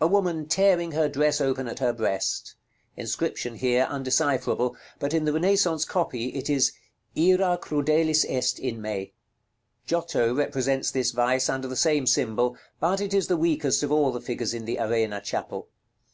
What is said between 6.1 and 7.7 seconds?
it is "IRA